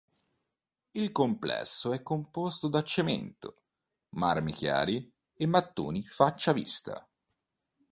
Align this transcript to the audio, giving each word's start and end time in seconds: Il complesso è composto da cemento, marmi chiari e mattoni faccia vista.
Il 0.93 1.11
complesso 1.11 1.93
è 1.93 2.01
composto 2.01 2.67
da 2.67 2.81
cemento, 2.81 3.61
marmi 4.15 4.51
chiari 4.51 5.07
e 5.35 5.45
mattoni 5.45 6.01
faccia 6.07 6.53
vista. 6.53 7.07